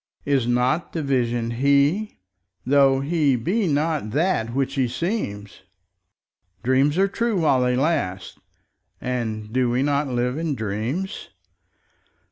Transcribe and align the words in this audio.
Is 0.25 0.47
not 0.47 0.93
the 0.93 1.03
Vision 1.03 1.51
He? 1.51 2.17
tho' 2.65 3.01
He 3.01 3.35
be 3.35 3.67
not 3.67 4.09
that 4.09 4.51
which 4.51 4.73
He 4.73 4.87
seems? 4.87 5.61
Dreams 6.63 6.97
are 6.97 7.07
true 7.07 7.39
while 7.41 7.61
they 7.61 7.75
last, 7.75 8.39
and 8.99 9.53
do 9.53 9.69
we 9.69 9.83
not 9.83 10.07
live 10.07 10.39
in 10.39 10.55
dreams? 10.55 11.29